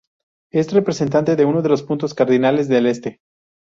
Es 0.51 0.73
representante 0.73 1.35
de 1.35 1.45
uno 1.45 1.61
de 1.61 1.69
los 1.69 1.83
puntos 1.83 2.15
cardinales, 2.15 2.67
el 2.71 2.87
este. 2.87 3.19